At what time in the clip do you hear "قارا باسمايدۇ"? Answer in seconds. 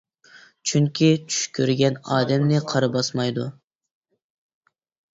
2.75-3.49